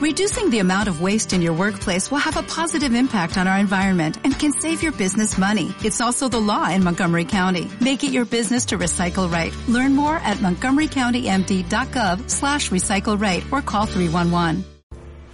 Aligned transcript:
Reducing 0.00 0.48
the 0.48 0.60
amount 0.60 0.88
of 0.88 1.02
waste 1.02 1.34
in 1.34 1.42
your 1.42 1.52
workplace 1.52 2.10
will 2.10 2.24
have 2.24 2.38
a 2.38 2.42
positive 2.42 2.94
impact 2.94 3.36
on 3.36 3.46
our 3.46 3.58
environment 3.58 4.16
and 4.24 4.32
can 4.32 4.50
save 4.50 4.82
your 4.82 4.92
business 4.92 5.36
money. 5.36 5.74
It's 5.84 6.00
also 6.00 6.26
the 6.26 6.40
law 6.40 6.70
in 6.70 6.82
Montgomery 6.82 7.26
County. 7.26 7.68
Make 7.82 8.02
it 8.02 8.10
your 8.10 8.24
business 8.24 8.64
to 8.72 8.78
recycle 8.78 9.30
right. 9.30 9.52
Learn 9.68 9.94
more 9.94 10.16
at 10.24 10.38
montgomerycountymd.gov 10.38 12.30
slash 12.30 12.70
recycle 12.70 13.20
right 13.20 13.44
or 13.52 13.60
call 13.60 13.84
311. 13.84 14.64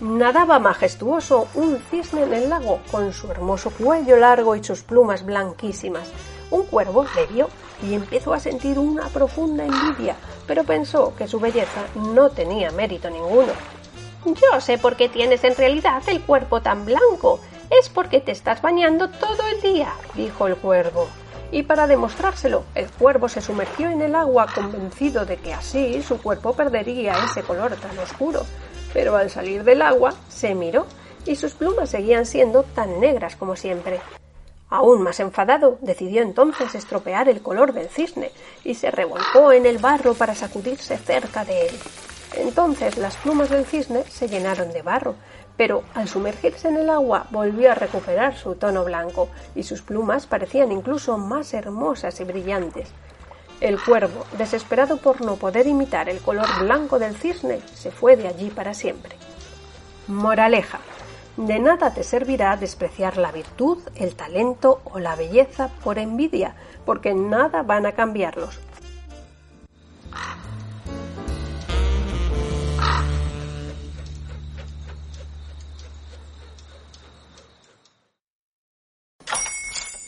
Nadaba 0.00 0.58
majestuoso 0.58 1.46
un 1.56 1.78
cisne 1.90 2.22
en 2.22 2.32
el 2.32 2.48
lago 2.48 2.80
con 2.90 3.12
su 3.12 3.30
hermoso 3.30 3.68
cuello 3.68 4.16
largo 4.16 4.56
y 4.56 4.64
sus 4.64 4.80
plumas 4.80 5.26
blanquísimas. 5.26 6.10
Un 6.50 6.62
cuervo 6.64 7.04
le 7.14 7.26
vio 7.26 7.50
y 7.82 7.92
empezó 7.92 8.32
a 8.32 8.40
sentir 8.40 8.78
una 8.78 9.08
profunda 9.08 9.66
envidia, 9.66 10.16
pero 10.46 10.64
pensó 10.64 11.14
que 11.14 11.28
su 11.28 11.38
belleza 11.38 11.84
no 11.96 12.30
tenía 12.30 12.70
mérito 12.70 13.10
ninguno. 13.10 13.52
Yo 14.24 14.60
sé 14.60 14.78
por 14.78 14.96
qué 14.96 15.08
tienes 15.08 15.44
en 15.44 15.56
realidad 15.56 16.02
el 16.06 16.20
cuerpo 16.20 16.60
tan 16.60 16.84
blanco. 16.84 17.40
Es 17.70 17.88
porque 17.88 18.20
te 18.20 18.32
estás 18.32 18.62
bañando 18.62 19.08
todo 19.08 19.46
el 19.54 19.60
día, 19.60 19.92
dijo 20.14 20.46
el 20.46 20.56
cuervo. 20.56 21.08
Y 21.50 21.62
para 21.62 21.86
demostrárselo, 21.86 22.64
el 22.74 22.90
cuervo 22.90 23.28
se 23.28 23.40
sumergió 23.40 23.88
en 23.88 24.02
el 24.02 24.14
agua 24.14 24.46
convencido 24.54 25.24
de 25.24 25.36
que 25.36 25.54
así 25.54 26.02
su 26.02 26.20
cuerpo 26.20 26.54
perdería 26.54 27.14
ese 27.24 27.42
color 27.42 27.76
tan 27.76 27.98
oscuro 27.98 28.44
pero 28.94 29.16
al 29.16 29.28
salir 29.28 29.64
del 29.64 29.82
agua 29.82 30.14
se 30.30 30.54
miró 30.54 30.86
y 31.26 31.36
sus 31.36 31.52
plumas 31.52 31.90
seguían 31.90 32.24
siendo 32.24 32.62
tan 32.62 33.00
negras 33.00 33.36
como 33.36 33.56
siempre. 33.56 34.00
Aún 34.70 35.02
más 35.02 35.20
enfadado, 35.20 35.78
decidió 35.82 36.22
entonces 36.22 36.74
estropear 36.74 37.28
el 37.28 37.42
color 37.42 37.74
del 37.74 37.88
cisne 37.88 38.30
y 38.62 38.74
se 38.74 38.90
revolcó 38.90 39.52
en 39.52 39.66
el 39.66 39.78
barro 39.78 40.14
para 40.14 40.34
sacudirse 40.34 40.96
cerca 40.96 41.44
de 41.44 41.66
él. 41.66 41.74
Entonces 42.36 42.96
las 42.96 43.16
plumas 43.16 43.50
del 43.50 43.64
cisne 43.64 44.04
se 44.04 44.28
llenaron 44.28 44.72
de 44.72 44.82
barro, 44.82 45.14
pero 45.56 45.84
al 45.94 46.08
sumergirse 46.08 46.68
en 46.68 46.76
el 46.76 46.90
agua 46.90 47.26
volvió 47.30 47.70
a 47.70 47.74
recuperar 47.74 48.36
su 48.36 48.56
tono 48.56 48.84
blanco 48.84 49.28
y 49.54 49.62
sus 49.62 49.82
plumas 49.82 50.26
parecían 50.26 50.72
incluso 50.72 51.16
más 51.16 51.54
hermosas 51.54 52.20
y 52.20 52.24
brillantes. 52.24 52.88
El 53.60 53.80
cuervo, 53.80 54.26
desesperado 54.36 54.96
por 54.96 55.20
no 55.20 55.36
poder 55.36 55.66
imitar 55.66 56.08
el 56.08 56.18
color 56.18 56.46
blanco 56.60 56.98
del 56.98 57.16
cisne, 57.16 57.60
se 57.72 57.90
fue 57.90 58.16
de 58.16 58.28
allí 58.28 58.50
para 58.50 58.74
siempre. 58.74 59.16
Moraleja. 60.08 60.80
De 61.36 61.58
nada 61.58 61.94
te 61.94 62.04
servirá 62.04 62.56
despreciar 62.56 63.16
la 63.16 63.32
virtud, 63.32 63.78
el 63.96 64.14
talento 64.14 64.80
o 64.84 64.98
la 64.98 65.16
belleza 65.16 65.68
por 65.82 65.98
envidia, 65.98 66.54
porque 66.84 67.14
nada 67.14 67.62
van 67.62 67.86
a 67.86 67.92
cambiarlos. 67.92 68.60